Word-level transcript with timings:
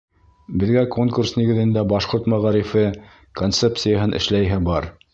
Беҙгә 0.63 0.81
конкурс 0.95 1.33
нигеҙендә 1.41 1.85
башҡорт 1.93 2.31
мәғарифы 2.35 2.85
концепцияһын 3.45 4.21
эшләйһе 4.23 4.63
бар. 4.73 4.95